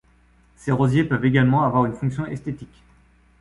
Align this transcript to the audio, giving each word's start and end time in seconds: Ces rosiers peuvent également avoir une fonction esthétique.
Ces 0.55 0.71
rosiers 0.71 1.03
peuvent 1.03 1.25
également 1.27 1.61
avoir 1.63 1.85
une 1.85 1.93
fonction 1.93 2.25
esthétique. 2.25 2.81